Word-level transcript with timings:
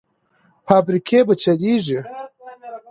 فابریکې 0.67 1.19
به 1.27 1.33
چلېږي؟ 1.41 1.99